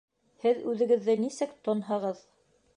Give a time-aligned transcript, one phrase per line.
[0.45, 2.27] Һеҙ үҙегеҙҙе нисек тонһығыҙ?